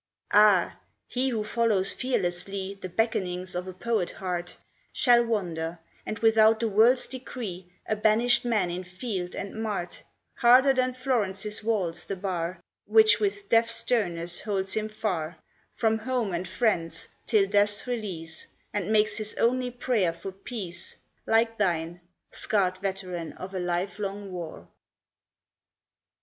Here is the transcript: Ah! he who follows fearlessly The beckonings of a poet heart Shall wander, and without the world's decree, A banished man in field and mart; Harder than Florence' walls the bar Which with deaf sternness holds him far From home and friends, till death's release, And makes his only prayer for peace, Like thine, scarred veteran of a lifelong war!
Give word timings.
Ah! 0.33 0.79
he 1.05 1.29
who 1.29 1.43
follows 1.43 1.93
fearlessly 1.93 2.73
The 2.73 2.89
beckonings 2.89 3.53
of 3.53 3.67
a 3.67 3.73
poet 3.75 4.09
heart 4.09 4.57
Shall 4.91 5.23
wander, 5.23 5.77
and 6.07 6.17
without 6.17 6.59
the 6.59 6.67
world's 6.67 7.05
decree, 7.05 7.71
A 7.85 7.95
banished 7.95 8.43
man 8.43 8.71
in 8.71 8.83
field 8.83 9.35
and 9.35 9.53
mart; 9.61 10.01
Harder 10.33 10.73
than 10.73 10.93
Florence' 10.95 11.61
walls 11.61 12.05
the 12.05 12.15
bar 12.15 12.59
Which 12.87 13.19
with 13.19 13.47
deaf 13.47 13.69
sternness 13.69 14.41
holds 14.41 14.73
him 14.73 14.89
far 14.89 15.37
From 15.71 15.99
home 15.99 16.33
and 16.33 16.47
friends, 16.47 17.07
till 17.27 17.47
death's 17.47 17.85
release, 17.85 18.47
And 18.73 18.91
makes 18.91 19.17
his 19.17 19.35
only 19.35 19.69
prayer 19.69 20.13
for 20.13 20.31
peace, 20.31 20.95
Like 21.27 21.59
thine, 21.59 22.01
scarred 22.31 22.79
veteran 22.79 23.33
of 23.33 23.53
a 23.53 23.59
lifelong 23.59 24.31
war! 24.31 24.67